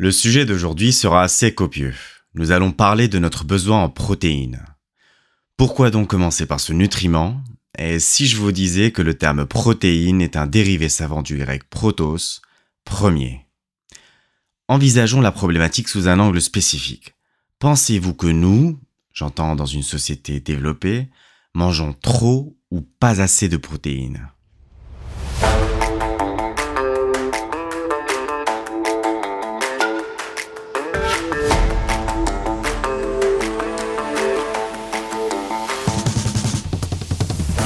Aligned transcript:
Le 0.00 0.12
sujet 0.12 0.46
d'aujourd'hui 0.46 0.94
sera 0.94 1.22
assez 1.22 1.54
copieux. 1.54 1.94
Nous 2.32 2.52
allons 2.52 2.72
parler 2.72 3.06
de 3.06 3.18
notre 3.18 3.44
besoin 3.44 3.82
en 3.82 3.90
protéines. 3.90 4.64
Pourquoi 5.58 5.90
donc 5.90 6.08
commencer 6.08 6.46
par 6.46 6.58
ce 6.58 6.72
nutriment? 6.72 7.44
Et 7.76 7.98
si 7.98 8.26
je 8.26 8.38
vous 8.38 8.50
disais 8.50 8.92
que 8.92 9.02
le 9.02 9.12
terme 9.12 9.44
protéine 9.44 10.22
est 10.22 10.38
un 10.38 10.46
dérivé 10.46 10.88
savant 10.88 11.20
du 11.20 11.36
grec 11.36 11.68
protos, 11.68 12.40
premier 12.86 13.44
Envisageons 14.68 15.20
la 15.20 15.32
problématique 15.32 15.88
sous 15.88 16.08
un 16.08 16.18
angle 16.18 16.40
spécifique. 16.40 17.12
Pensez-vous 17.58 18.14
que 18.14 18.26
nous, 18.26 18.80
j'entends 19.12 19.54
dans 19.54 19.66
une 19.66 19.82
société 19.82 20.40
développée, 20.40 21.10
mangeons 21.52 21.92
trop 21.92 22.56
ou 22.70 22.80
pas 22.80 23.20
assez 23.20 23.50
de 23.50 23.58
protéines? 23.58 24.30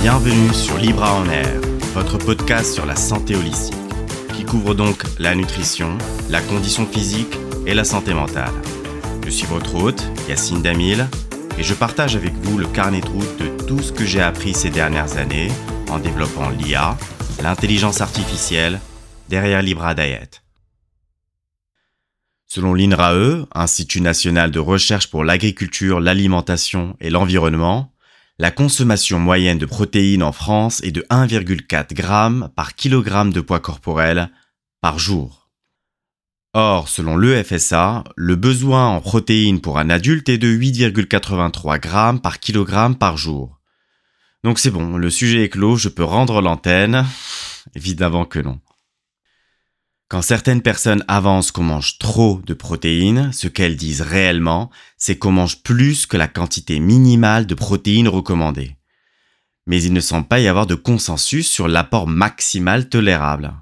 Bienvenue 0.05 0.53
sur 0.53 0.77
Libra 0.77 1.15
en 1.15 1.27
Air, 1.31 1.63
votre 1.95 2.19
podcast 2.19 2.75
sur 2.75 2.85
la 2.85 2.95
santé 2.95 3.37
holistique, 3.37 3.79
qui 4.35 4.45
couvre 4.45 4.75
donc 4.75 5.03
la 5.19 5.35
nutrition, 5.35 5.97
la 6.29 6.43
condition 6.43 6.85
physique 6.85 7.35
et 7.67 7.73
la 7.73 7.85
santé 7.85 8.13
mentale. 8.13 8.53
Je 9.25 9.31
suis 9.31 9.47
votre 9.47 9.75
hôte, 9.77 10.07
Yacine 10.29 10.61
Damil, 10.61 11.09
et 11.57 11.63
je 11.63 11.73
partage 11.73 12.17
avec 12.17 12.35
vous 12.35 12.59
le 12.59 12.67
carnet 12.67 13.01
de 13.01 13.09
route 13.09 13.39
de 13.39 13.65
tout 13.65 13.79
ce 13.79 13.93
que 13.93 14.05
j'ai 14.05 14.21
appris 14.21 14.53
ces 14.53 14.69
dernières 14.69 15.17
années 15.17 15.49
en 15.89 15.99
développant 15.99 16.51
l'IA, 16.51 16.99
l'intelligence 17.43 18.03
artificielle, 18.03 18.81
derrière 19.31 19.63
Libra 19.63 19.95
Diet. 19.95 20.43
Selon 22.47 22.75
l'INRAE, 22.75 23.47
Institut 23.55 24.03
national 24.03 24.51
de 24.51 24.61
recherche 24.61 25.07
pour 25.07 25.25
l'agriculture, 25.25 25.99
l'alimentation 25.99 26.95
et 27.01 27.09
l'environnement, 27.09 27.94
la 28.39 28.51
consommation 28.51 29.19
moyenne 29.19 29.59
de 29.59 29.67
protéines 29.67 30.23
en 30.23 30.33
France 30.33 30.83
est 30.83 30.91
de 30.91 31.03
1,4 31.11 31.97
g 31.97 32.49
par 32.57 32.75
kilogramme 32.75 33.33
de 33.33 33.41
poids 33.41 33.61
corporel 33.61 34.31
par 34.81 34.99
jour. 34.99 35.51
Or, 36.53 36.89
selon 36.89 37.17
l'EFSA, 37.17 38.05
le 38.17 38.37
besoin 38.37 38.89
en 38.89 39.01
protéines 39.01 39.61
pour 39.61 39.79
un 39.79 39.91
adulte 39.91 40.29
est 40.29 40.39
de 40.39 40.49
8,83 40.49 41.83
g 42.15 42.21
par 42.21 42.39
kilogramme 42.39 42.97
par 42.97 43.17
jour. 43.17 43.61
Donc 44.43 44.59
c'est 44.59 44.71
bon, 44.71 44.97
le 44.97 45.11
sujet 45.11 45.45
est 45.45 45.49
clos, 45.49 45.77
je 45.77 45.89
peux 45.89 46.05
rendre 46.05 46.41
l'antenne 46.41 47.07
Évidemment 47.75 48.25
que 48.25 48.39
non. 48.39 48.61
Quand 50.15 50.23
certaines 50.23 50.63
personnes 50.63 51.03
avancent 51.09 51.51
qu'on 51.51 51.65
mange 51.65 51.99
trop 51.99 52.41
de 52.47 52.55
protéines, 52.55 53.33
ce 53.33 53.49
qu'elles 53.49 53.75
disent 53.75 54.01
réellement, 54.01 54.71
c'est 54.97 55.19
qu'on 55.19 55.33
mange 55.33 55.65
plus 55.65 56.07
que 56.07 56.17
la 56.17 56.29
quantité 56.29 56.79
minimale 56.79 57.47
de 57.47 57.55
protéines 57.57 58.07
recommandée. 58.07 58.77
Mais 59.67 59.83
il 59.83 59.93
ne 59.93 59.99
semble 59.99 60.29
pas 60.29 60.39
y 60.39 60.47
avoir 60.47 60.69
de 60.69 60.77
consensus 60.77 61.51
sur 61.51 61.67
l'apport 61.67 62.07
maximal 62.07 62.89
tolérable. 62.89 63.55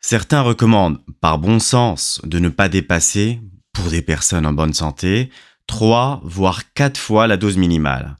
Certains 0.00 0.40
recommandent, 0.40 0.98
par 1.20 1.38
bon 1.38 1.60
sens, 1.60 2.20
de 2.24 2.40
ne 2.40 2.48
pas 2.48 2.68
dépasser, 2.68 3.40
pour 3.72 3.88
des 3.88 4.02
personnes 4.02 4.46
en 4.46 4.52
bonne 4.52 4.74
santé, 4.74 5.30
3 5.68 6.22
voire 6.24 6.72
4 6.74 6.98
fois 6.98 7.28
la 7.28 7.36
dose 7.36 7.56
minimale. 7.56 8.16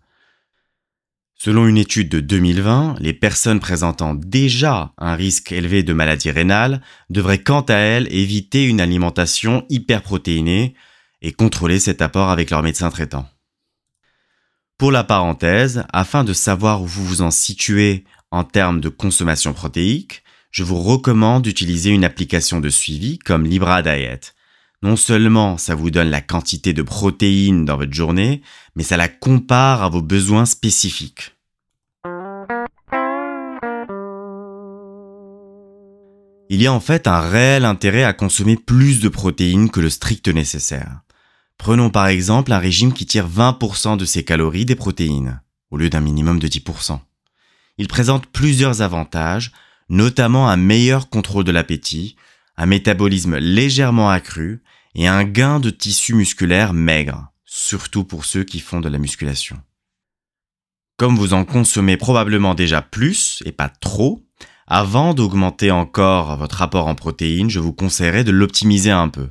Selon 1.44 1.66
une 1.66 1.76
étude 1.76 2.08
de 2.08 2.20
2020, 2.20 2.98
les 3.00 3.12
personnes 3.12 3.58
présentant 3.58 4.14
déjà 4.14 4.92
un 4.96 5.16
risque 5.16 5.50
élevé 5.50 5.82
de 5.82 5.92
maladie 5.92 6.30
rénale 6.30 6.82
devraient 7.10 7.42
quant 7.42 7.62
à 7.62 7.74
elles 7.74 8.06
éviter 8.14 8.64
une 8.64 8.80
alimentation 8.80 9.66
hyperprotéinée 9.68 10.76
et 11.20 11.32
contrôler 11.32 11.80
cet 11.80 12.00
apport 12.00 12.30
avec 12.30 12.50
leur 12.50 12.62
médecin 12.62 12.90
traitant. 12.90 13.28
Pour 14.78 14.92
la 14.92 15.02
parenthèse, 15.02 15.82
afin 15.92 16.22
de 16.22 16.32
savoir 16.32 16.80
où 16.80 16.86
vous 16.86 17.04
vous 17.04 17.22
en 17.22 17.32
situez 17.32 18.04
en 18.30 18.44
termes 18.44 18.80
de 18.80 18.88
consommation 18.88 19.52
protéique, 19.52 20.22
je 20.52 20.62
vous 20.62 20.80
recommande 20.80 21.42
d'utiliser 21.42 21.90
une 21.90 22.04
application 22.04 22.60
de 22.60 22.68
suivi 22.68 23.18
comme 23.18 23.46
Libra 23.46 23.82
Diet. 23.82 24.32
Non 24.82 24.96
seulement 24.96 25.58
ça 25.58 25.76
vous 25.76 25.90
donne 25.92 26.10
la 26.10 26.20
quantité 26.20 26.72
de 26.72 26.82
protéines 26.82 27.64
dans 27.64 27.76
votre 27.76 27.92
journée, 27.92 28.42
mais 28.74 28.82
ça 28.82 28.96
la 28.96 29.08
compare 29.08 29.82
à 29.82 29.88
vos 29.88 30.02
besoins 30.02 30.44
spécifiques. 30.44 31.36
Il 36.50 36.60
y 36.60 36.66
a 36.66 36.72
en 36.72 36.80
fait 36.80 37.06
un 37.06 37.20
réel 37.20 37.64
intérêt 37.64 38.02
à 38.02 38.12
consommer 38.12 38.56
plus 38.56 39.00
de 39.00 39.08
protéines 39.08 39.70
que 39.70 39.80
le 39.80 39.88
strict 39.88 40.28
nécessaire. 40.28 41.00
Prenons 41.56 41.88
par 41.88 42.08
exemple 42.08 42.52
un 42.52 42.58
régime 42.58 42.92
qui 42.92 43.06
tire 43.06 43.28
20% 43.28 43.96
de 43.96 44.04
ses 44.04 44.24
calories 44.24 44.66
des 44.66 44.74
protéines, 44.74 45.40
au 45.70 45.76
lieu 45.76 45.90
d'un 45.90 46.00
minimum 46.00 46.40
de 46.40 46.48
10%. 46.48 46.98
Il 47.78 47.86
présente 47.86 48.26
plusieurs 48.26 48.82
avantages, 48.82 49.52
notamment 49.88 50.48
un 50.48 50.56
meilleur 50.56 51.08
contrôle 51.08 51.44
de 51.44 51.52
l'appétit, 51.52 52.16
un 52.62 52.66
métabolisme 52.66 53.38
légèrement 53.38 54.08
accru 54.08 54.62
et 54.94 55.08
un 55.08 55.24
gain 55.24 55.58
de 55.58 55.68
tissu 55.68 56.14
musculaire 56.14 56.74
maigre, 56.74 57.32
surtout 57.44 58.04
pour 58.04 58.24
ceux 58.24 58.44
qui 58.44 58.60
font 58.60 58.78
de 58.78 58.88
la 58.88 58.98
musculation. 58.98 59.58
Comme 60.96 61.16
vous 61.16 61.34
en 61.34 61.44
consommez 61.44 61.96
probablement 61.96 62.54
déjà 62.54 62.80
plus 62.80 63.42
et 63.46 63.50
pas 63.50 63.68
trop, 63.68 64.24
avant 64.68 65.12
d'augmenter 65.12 65.72
encore 65.72 66.36
votre 66.36 66.62
apport 66.62 66.86
en 66.86 66.94
protéines, 66.94 67.50
je 67.50 67.58
vous 67.58 67.72
conseillerais 67.72 68.22
de 68.22 68.30
l'optimiser 68.30 68.92
un 68.92 69.08
peu. 69.08 69.28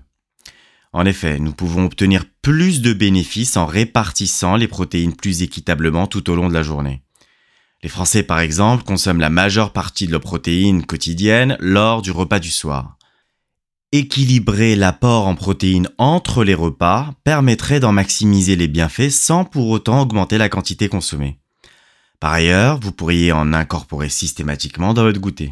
En 0.92 1.06
effet, 1.06 1.40
nous 1.40 1.54
pouvons 1.54 1.86
obtenir 1.86 2.26
plus 2.42 2.82
de 2.82 2.92
bénéfices 2.92 3.56
en 3.56 3.66
répartissant 3.66 4.58
les 4.58 4.68
protéines 4.68 5.16
plus 5.16 5.42
équitablement 5.42 6.06
tout 6.06 6.30
au 6.30 6.36
long 6.36 6.50
de 6.50 6.54
la 6.54 6.64
journée. 6.64 7.02
Les 7.82 7.88
Français, 7.88 8.24
par 8.24 8.42
exemple, 8.42 8.84
consomment 8.84 9.22
la 9.22 9.30
majeure 9.30 9.72
partie 9.72 10.06
de 10.06 10.12
leurs 10.12 10.20
protéines 10.20 10.86
quotidiennes 10.86 11.56
lors 11.62 12.02
du 12.02 12.12
repas 12.12 12.40
du 12.40 12.52
soir. 12.52 12.98
Équilibrer 13.94 14.78
l'apport 14.78 15.28
en 15.28 15.36
protéines 15.36 15.90
entre 15.98 16.46
les 16.46 16.54
repas 16.54 17.14
permettrait 17.26 17.82
d'en 17.82 17.92
maximiser 17.92 18.56
les 18.56 18.70
bienfaits 18.70 19.10
sans 19.10 19.44
pour 19.44 19.68
autant 19.68 20.02
augmenter 20.02 20.38
la 20.38 20.48
quantité 20.48 20.88
consommée. 20.88 21.40
Par 22.22 22.32
ailleurs, 22.32 22.80
vous 22.80 22.94
pourriez 22.94 23.34
en 23.34 23.52
incorporer 23.52 24.08
systématiquement 24.08 24.94
dans 24.94 25.04
votre 25.04 25.20
goûter. 25.20 25.52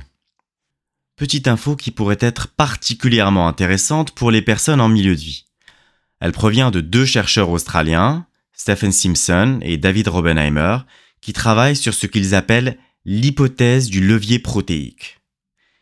Petite 1.17 1.50
info 1.50 1.75
qui 1.75 1.91
pourrait 1.91 2.17
être 2.22 2.47
particulièrement 2.47 3.45
intéressante 3.45 4.11
pour 4.11 4.31
les 4.31 4.41
personnes 4.41 4.79
en 4.79 4.88
milieu 4.88 5.16
de 5.16 5.21
vie. 5.21 5.44
Elle 6.21 6.31
provient 6.31 6.71
de 6.71 6.79
deux 6.79 7.06
chercheurs 7.06 7.50
australiens, 7.50 8.25
Stephen 8.53 8.94
Simpson 8.94 9.59
et 9.61 9.75
David 9.75 10.07
Robenheimer, 10.07 10.77
qui 11.19 11.33
travaillent 11.33 11.75
sur 11.75 11.94
ce 11.94 12.07
qu'ils 12.07 12.35
appellent 12.35 12.77
l'hypothèse 13.03 13.89
du 13.89 14.00
levier 14.00 14.39
protéique. 14.39 15.19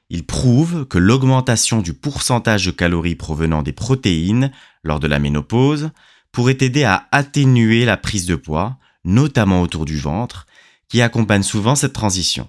Ils 0.09 0.25
prouvent 0.25 0.85
que 0.85 0.97
l'augmentation 0.97 1.81
du 1.81 1.93
pourcentage 1.93 2.65
de 2.65 2.71
calories 2.71 3.15
provenant 3.15 3.61
des 3.61 3.73
protéines 3.73 4.51
lors 4.83 4.99
de 4.99 5.07
la 5.07 5.19
ménopause 5.19 5.91
pourrait 6.31 6.57
aider 6.61 6.83
à 6.83 7.07
atténuer 7.11 7.83
la 7.83 7.97
prise 7.97 8.25
de 8.25 8.35
poids, 8.35 8.77
notamment 9.03 9.61
autour 9.61 9.85
du 9.85 9.97
ventre, 9.97 10.45
qui 10.87 11.01
accompagne 11.01 11.43
souvent 11.43 11.75
cette 11.75 11.93
transition. 11.93 12.47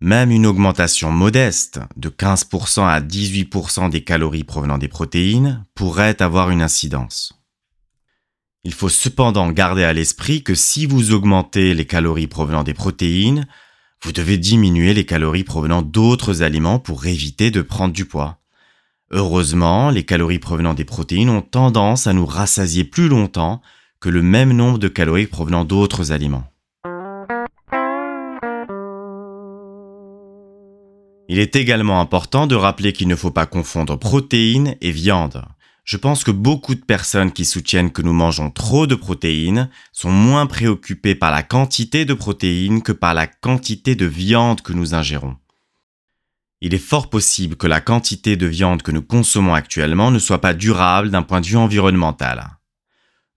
Même 0.00 0.30
une 0.30 0.46
augmentation 0.46 1.10
modeste 1.12 1.80
de 1.96 2.08
15% 2.08 2.86
à 2.86 3.00
18% 3.00 3.88
des 3.88 4.02
calories 4.02 4.44
provenant 4.44 4.76
des 4.76 4.88
protéines 4.88 5.64
pourrait 5.74 6.20
avoir 6.20 6.50
une 6.50 6.60
incidence. 6.60 7.40
Il 8.64 8.74
faut 8.74 8.88
cependant 8.88 9.50
garder 9.50 9.84
à 9.84 9.92
l'esprit 9.92 10.42
que 10.42 10.54
si 10.54 10.86
vous 10.86 11.12
augmentez 11.12 11.72
les 11.74 11.86
calories 11.86 12.26
provenant 12.26 12.62
des 12.62 12.74
protéines, 12.74 13.46
vous 14.02 14.12
devez 14.12 14.36
diminuer 14.36 14.94
les 14.94 15.06
calories 15.06 15.44
provenant 15.44 15.80
d'autres 15.80 16.42
aliments 16.42 16.80
pour 16.80 17.06
éviter 17.06 17.50
de 17.50 17.62
prendre 17.62 17.94
du 17.94 18.04
poids. 18.04 18.38
Heureusement, 19.12 19.90
les 19.90 20.04
calories 20.04 20.40
provenant 20.40 20.74
des 20.74 20.84
protéines 20.84 21.28
ont 21.30 21.42
tendance 21.42 22.06
à 22.06 22.12
nous 22.12 22.26
rassasier 22.26 22.84
plus 22.84 23.08
longtemps 23.08 23.62
que 24.00 24.08
le 24.08 24.22
même 24.22 24.52
nombre 24.52 24.78
de 24.78 24.88
calories 24.88 25.26
provenant 25.26 25.64
d'autres 25.64 26.10
aliments. 26.10 26.44
Il 31.28 31.38
est 31.38 31.54
également 31.54 32.00
important 32.00 32.46
de 32.46 32.56
rappeler 32.56 32.92
qu'il 32.92 33.08
ne 33.08 33.16
faut 33.16 33.30
pas 33.30 33.46
confondre 33.46 33.98
protéines 33.98 34.76
et 34.80 34.90
viande. 34.90 35.44
Je 35.84 35.96
pense 35.96 36.22
que 36.22 36.30
beaucoup 36.30 36.74
de 36.74 36.84
personnes 36.84 37.32
qui 37.32 37.44
soutiennent 37.44 37.90
que 37.90 38.02
nous 38.02 38.12
mangeons 38.12 38.50
trop 38.50 38.86
de 38.86 38.94
protéines 38.94 39.68
sont 39.92 40.12
moins 40.12 40.46
préoccupées 40.46 41.16
par 41.16 41.32
la 41.32 41.42
quantité 41.42 42.04
de 42.04 42.14
protéines 42.14 42.82
que 42.82 42.92
par 42.92 43.14
la 43.14 43.26
quantité 43.26 43.96
de 43.96 44.06
viande 44.06 44.60
que 44.60 44.72
nous 44.72 44.94
ingérons. 44.94 45.36
Il 46.60 46.74
est 46.74 46.78
fort 46.78 47.10
possible 47.10 47.56
que 47.56 47.66
la 47.66 47.80
quantité 47.80 48.36
de 48.36 48.46
viande 48.46 48.82
que 48.82 48.92
nous 48.92 49.02
consommons 49.02 49.54
actuellement 49.54 50.12
ne 50.12 50.20
soit 50.20 50.40
pas 50.40 50.54
durable 50.54 51.10
d'un 51.10 51.22
point 51.22 51.40
de 51.40 51.46
vue 51.46 51.56
environnemental. 51.56 52.58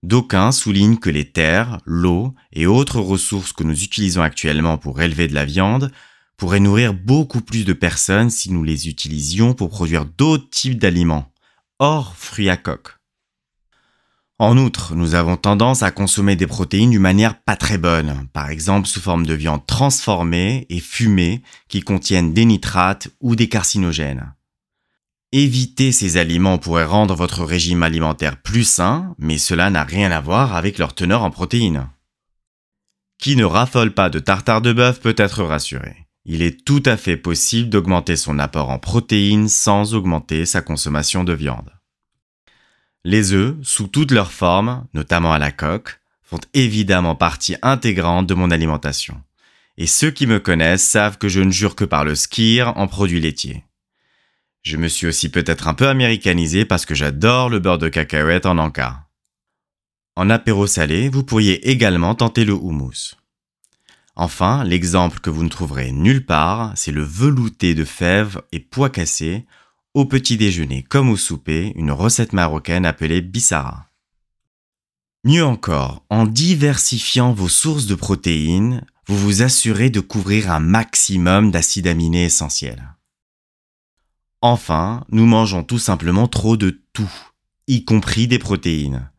D'aucuns 0.04 0.52
soulignent 0.52 0.98
que 0.98 1.10
les 1.10 1.32
terres, 1.32 1.80
l'eau 1.84 2.32
et 2.52 2.66
autres 2.66 3.00
ressources 3.00 3.52
que 3.52 3.64
nous 3.64 3.82
utilisons 3.82 4.22
actuellement 4.22 4.78
pour 4.78 5.00
élever 5.00 5.26
de 5.26 5.34
la 5.34 5.44
viande 5.44 5.90
pourraient 6.36 6.60
nourrir 6.60 6.94
beaucoup 6.94 7.40
plus 7.40 7.64
de 7.64 7.72
personnes 7.72 8.30
si 8.30 8.52
nous 8.52 8.62
les 8.62 8.88
utilisions 8.88 9.54
pour 9.54 9.70
produire 9.70 10.04
d'autres 10.04 10.48
types 10.48 10.78
d'aliments. 10.78 11.32
Hors 11.78 12.16
fruits 12.16 12.50
à 12.50 12.56
coque. 12.56 12.96
En 14.38 14.58
outre, 14.58 14.94
nous 14.94 15.14
avons 15.14 15.38
tendance 15.38 15.82
à 15.82 15.90
consommer 15.90 16.36
des 16.36 16.46
protéines 16.46 16.90
d'une 16.90 17.00
manière 17.00 17.40
pas 17.40 17.56
très 17.56 17.78
bonne, 17.78 18.28
par 18.34 18.50
exemple 18.50 18.86
sous 18.86 19.00
forme 19.00 19.24
de 19.24 19.32
viande 19.32 19.64
transformée 19.66 20.66
et 20.68 20.80
fumée 20.80 21.42
qui 21.68 21.80
contiennent 21.80 22.34
des 22.34 22.44
nitrates 22.44 23.08
ou 23.20 23.34
des 23.34 23.48
carcinogènes. 23.48 24.34
Éviter 25.32 25.90
ces 25.90 26.18
aliments 26.18 26.58
pourrait 26.58 26.84
rendre 26.84 27.14
votre 27.14 27.44
régime 27.44 27.82
alimentaire 27.82 28.40
plus 28.40 28.64
sain, 28.64 29.14
mais 29.18 29.38
cela 29.38 29.70
n'a 29.70 29.84
rien 29.84 30.10
à 30.10 30.20
voir 30.20 30.54
avec 30.54 30.78
leur 30.78 30.94
teneur 30.94 31.22
en 31.22 31.30
protéines. 31.30 31.88
Qui 33.18 33.36
ne 33.36 33.44
raffole 33.44 33.94
pas 33.94 34.10
de 34.10 34.18
tartare 34.18 34.60
de 34.60 34.72
bœuf 34.74 35.00
peut 35.00 35.14
être 35.16 35.42
rassuré. 35.42 36.05
Il 36.28 36.42
est 36.42 36.64
tout 36.64 36.82
à 36.86 36.96
fait 36.96 37.16
possible 37.16 37.70
d'augmenter 37.70 38.16
son 38.16 38.40
apport 38.40 38.70
en 38.70 38.80
protéines 38.80 39.48
sans 39.48 39.94
augmenter 39.94 40.44
sa 40.44 40.60
consommation 40.60 41.22
de 41.22 41.32
viande. 41.32 41.70
Les 43.04 43.32
œufs, 43.32 43.54
sous 43.62 43.86
toutes 43.86 44.10
leurs 44.10 44.32
formes, 44.32 44.84
notamment 44.92 45.32
à 45.32 45.38
la 45.38 45.52
coque, 45.52 46.00
font 46.24 46.40
évidemment 46.52 47.14
partie 47.14 47.54
intégrante 47.62 48.26
de 48.26 48.34
mon 48.34 48.50
alimentation. 48.50 49.22
Et 49.78 49.86
ceux 49.86 50.10
qui 50.10 50.26
me 50.26 50.40
connaissent 50.40 50.84
savent 50.84 51.16
que 51.16 51.28
je 51.28 51.40
ne 51.40 51.52
jure 51.52 51.76
que 51.76 51.84
par 51.84 52.04
le 52.04 52.16
skir 52.16 52.76
en 52.76 52.88
produits 52.88 53.20
laitiers. 53.20 53.64
Je 54.62 54.76
me 54.76 54.88
suis 54.88 55.06
aussi 55.06 55.28
peut-être 55.28 55.68
un 55.68 55.74
peu 55.74 55.86
américanisé 55.86 56.64
parce 56.64 56.86
que 56.86 56.96
j'adore 56.96 57.50
le 57.50 57.60
beurre 57.60 57.78
de 57.78 57.88
cacahuète 57.88 58.46
en 58.46 58.58
encas. 58.58 59.04
En 60.16 60.28
apéro 60.28 60.66
salé, 60.66 61.08
vous 61.08 61.22
pourriez 61.22 61.70
également 61.70 62.16
tenter 62.16 62.44
le 62.44 62.54
houmous. 62.54 63.14
Enfin, 64.16 64.64
l'exemple 64.64 65.20
que 65.20 65.28
vous 65.28 65.44
ne 65.44 65.50
trouverez 65.50 65.92
nulle 65.92 66.24
part, 66.24 66.72
c'est 66.74 66.92
le 66.92 67.02
velouté 67.02 67.74
de 67.74 67.84
fèves 67.84 68.40
et 68.50 68.60
pois 68.60 68.88
cassés 68.88 69.44
au 69.92 70.06
petit 70.06 70.36
déjeuner 70.36 70.82
comme 70.82 71.10
au 71.10 71.16
souper, 71.16 71.72
une 71.76 71.90
recette 71.90 72.32
marocaine 72.32 72.86
appelée 72.86 73.20
bissara. 73.20 73.88
Mieux 75.24 75.44
encore, 75.44 76.04
en 76.08 76.24
diversifiant 76.24 77.32
vos 77.32 77.48
sources 77.48 77.86
de 77.86 77.94
protéines, 77.94 78.84
vous 79.06 79.18
vous 79.18 79.42
assurez 79.42 79.90
de 79.90 80.00
couvrir 80.00 80.50
un 80.50 80.60
maximum 80.60 81.50
d'acides 81.50 81.86
aminés 81.86 82.24
essentiels. 82.24 82.94
Enfin, 84.40 85.04
nous 85.10 85.26
mangeons 85.26 85.64
tout 85.64 85.78
simplement 85.78 86.28
trop 86.28 86.56
de 86.56 86.80
tout, 86.92 87.12
y 87.66 87.84
compris 87.84 88.28
des 88.28 88.38
protéines. 88.38 89.10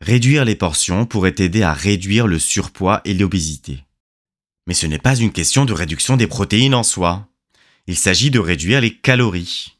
Réduire 0.00 0.44
les 0.44 0.56
portions 0.56 1.06
pourrait 1.06 1.36
aider 1.38 1.62
à 1.62 1.72
réduire 1.72 2.26
le 2.26 2.38
surpoids 2.38 3.00
et 3.04 3.14
l'obésité. 3.14 3.84
Mais 4.66 4.74
ce 4.74 4.86
n'est 4.86 4.98
pas 4.98 5.16
une 5.16 5.32
question 5.32 5.64
de 5.64 5.72
réduction 5.72 6.16
des 6.16 6.26
protéines 6.26 6.74
en 6.74 6.82
soi. 6.82 7.28
Il 7.86 7.96
s'agit 7.96 8.30
de 8.30 8.38
réduire 8.38 8.80
les 8.80 8.96
calories. 8.96 9.78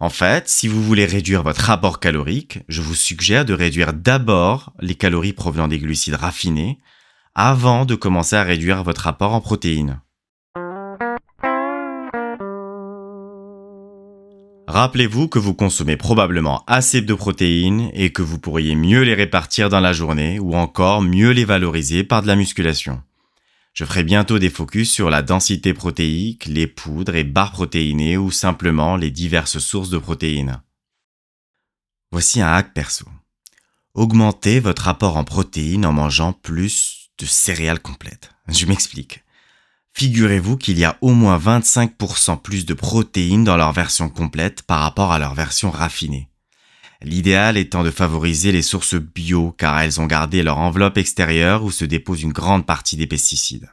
En 0.00 0.10
fait, 0.10 0.48
si 0.48 0.68
vous 0.68 0.82
voulez 0.82 1.06
réduire 1.06 1.42
votre 1.42 1.62
rapport 1.62 2.00
calorique, 2.00 2.60
je 2.68 2.82
vous 2.82 2.94
suggère 2.94 3.44
de 3.44 3.54
réduire 3.54 3.92
d'abord 3.92 4.72
les 4.80 4.94
calories 4.94 5.32
provenant 5.32 5.68
des 5.68 5.78
glucides 5.78 6.14
raffinés 6.14 6.78
avant 7.34 7.84
de 7.84 7.94
commencer 7.94 8.36
à 8.36 8.42
réduire 8.42 8.82
votre 8.82 9.02
rapport 9.02 9.34
en 9.34 9.40
protéines. 9.40 10.00
Rappelez-vous 14.66 15.28
que 15.28 15.38
vous 15.38 15.54
consommez 15.54 15.96
probablement 15.96 16.62
assez 16.66 17.00
de 17.00 17.14
protéines 17.14 17.90
et 17.94 18.12
que 18.12 18.22
vous 18.22 18.38
pourriez 18.38 18.74
mieux 18.74 19.02
les 19.02 19.14
répartir 19.14 19.70
dans 19.70 19.80
la 19.80 19.92
journée 19.92 20.38
ou 20.38 20.54
encore 20.54 21.02
mieux 21.02 21.30
les 21.30 21.44
valoriser 21.44 22.04
par 22.04 22.22
de 22.22 22.26
la 22.26 22.36
musculation. 22.36 23.02
Je 23.72 23.84
ferai 23.84 24.02
bientôt 24.02 24.38
des 24.38 24.50
focus 24.50 24.90
sur 24.90 25.10
la 25.10 25.22
densité 25.22 25.72
protéique, 25.74 26.46
les 26.46 26.66
poudres 26.66 27.14
et 27.14 27.24
barres 27.24 27.52
protéinées 27.52 28.16
ou 28.16 28.30
simplement 28.30 28.96
les 28.96 29.10
diverses 29.10 29.58
sources 29.58 29.90
de 29.90 29.98
protéines. 29.98 30.62
Voici 32.10 32.40
un 32.40 32.52
hack 32.52 32.72
perso. 32.72 33.06
Augmentez 33.94 34.60
votre 34.60 34.88
apport 34.88 35.16
en 35.16 35.24
protéines 35.24 35.86
en 35.86 35.92
mangeant 35.92 36.32
plus 36.32 37.10
de 37.18 37.26
céréales 37.26 37.80
complètes. 37.80 38.32
Je 38.48 38.66
m'explique. 38.66 39.24
Figurez-vous 39.92 40.56
qu'il 40.56 40.78
y 40.78 40.84
a 40.84 40.96
au 41.00 41.12
moins 41.12 41.38
25% 41.38 42.40
plus 42.40 42.64
de 42.64 42.74
protéines 42.74 43.44
dans 43.44 43.56
leur 43.56 43.72
version 43.72 44.08
complète 44.08 44.62
par 44.62 44.80
rapport 44.80 45.12
à 45.12 45.18
leur 45.18 45.34
version 45.34 45.70
raffinée. 45.70 46.30
L'idéal 47.00 47.56
étant 47.56 47.84
de 47.84 47.90
favoriser 47.90 48.50
les 48.50 48.62
sources 48.62 48.96
bio 48.96 49.52
car 49.52 49.80
elles 49.80 50.00
ont 50.00 50.06
gardé 50.06 50.42
leur 50.42 50.58
enveloppe 50.58 50.98
extérieure 50.98 51.62
où 51.62 51.70
se 51.70 51.84
dépose 51.84 52.22
une 52.22 52.32
grande 52.32 52.66
partie 52.66 52.96
des 52.96 53.06
pesticides. 53.06 53.70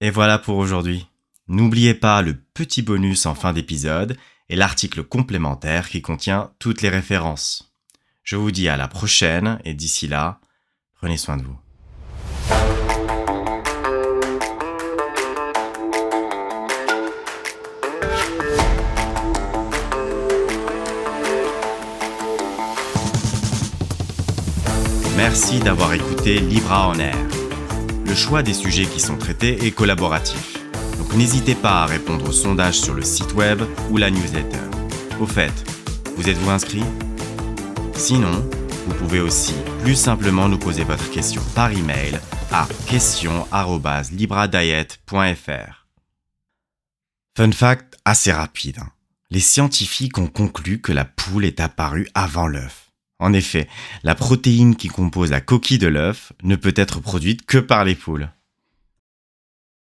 Et 0.00 0.10
voilà 0.10 0.38
pour 0.38 0.56
aujourd'hui. 0.56 1.06
N'oubliez 1.46 1.94
pas 1.94 2.22
le 2.22 2.34
petit 2.34 2.82
bonus 2.82 3.26
en 3.26 3.34
fin 3.34 3.52
d'épisode 3.52 4.16
et 4.48 4.56
l'article 4.56 5.02
complémentaire 5.02 5.88
qui 5.88 6.00
contient 6.00 6.52
toutes 6.58 6.82
les 6.82 6.88
références. 6.88 7.74
Je 8.22 8.36
vous 8.36 8.50
dis 8.50 8.68
à 8.68 8.76
la 8.76 8.88
prochaine 8.88 9.58
et 9.64 9.74
d'ici 9.74 10.08
là, 10.08 10.40
prenez 10.94 11.16
soin 11.16 11.36
de 11.36 11.42
vous. 11.42 12.87
Merci 25.30 25.60
d'avoir 25.60 25.92
écouté 25.92 26.40
Libra 26.40 26.88
en 26.88 26.98
Air. 26.98 27.14
Le 28.06 28.14
choix 28.14 28.42
des 28.42 28.54
sujets 28.54 28.86
qui 28.86 28.98
sont 28.98 29.18
traités 29.18 29.66
est 29.66 29.72
collaboratif. 29.72 30.56
Donc 30.96 31.12
n'hésitez 31.12 31.54
pas 31.54 31.82
à 31.82 31.86
répondre 31.86 32.30
au 32.30 32.32
sondage 32.32 32.80
sur 32.80 32.94
le 32.94 33.02
site 33.02 33.34
web 33.34 33.60
ou 33.90 33.98
la 33.98 34.10
newsletter. 34.10 34.64
Au 35.20 35.26
fait, 35.26 35.52
vous 36.16 36.30
êtes-vous 36.30 36.48
inscrit? 36.48 36.84
Sinon, 37.92 38.42
vous 38.86 38.94
pouvez 38.94 39.20
aussi 39.20 39.52
plus 39.82 39.96
simplement 39.96 40.48
nous 40.48 40.56
poser 40.56 40.84
votre 40.84 41.10
question 41.10 41.42
par 41.54 41.72
email 41.72 42.18
à 42.50 42.66
question@libradiet.fr. 42.86 45.86
Fun 47.36 47.52
fact 47.52 47.98
assez 48.06 48.32
rapide. 48.32 48.78
Hein. 48.78 48.88
Les 49.30 49.40
scientifiques 49.40 50.16
ont 50.16 50.28
conclu 50.28 50.80
que 50.80 50.92
la 50.92 51.04
poule 51.04 51.44
est 51.44 51.60
apparue 51.60 52.08
avant 52.14 52.46
l'œuf. 52.46 52.87
En 53.20 53.32
effet, 53.32 53.68
la 54.04 54.14
protéine 54.14 54.76
qui 54.76 54.88
compose 54.88 55.30
la 55.30 55.40
coquille 55.40 55.78
de 55.78 55.88
l'œuf 55.88 56.32
ne 56.44 56.54
peut 56.54 56.74
être 56.76 57.00
produite 57.00 57.44
que 57.46 57.58
par 57.58 57.84
les 57.84 57.96
poules. 57.96 58.30